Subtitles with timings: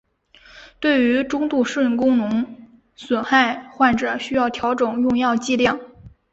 [0.79, 2.55] 对于中度肾功能
[2.95, 5.79] 损害患者需要调整用药剂量。